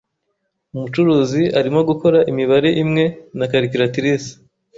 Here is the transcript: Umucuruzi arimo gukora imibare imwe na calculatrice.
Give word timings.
Umucuruzi 0.75 1.43
arimo 1.59 1.79
gukora 1.89 2.19
imibare 2.31 2.69
imwe 2.83 3.05
na 3.37 3.45
calculatrice. 3.51 4.31